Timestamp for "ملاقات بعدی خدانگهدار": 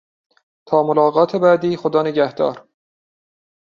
0.83-2.67